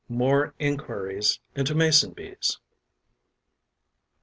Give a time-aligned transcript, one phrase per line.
[0.09, 2.57] MORE ENQUIRIES INTO MASON BEES.